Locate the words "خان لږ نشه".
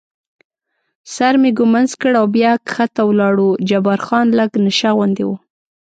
4.05-4.89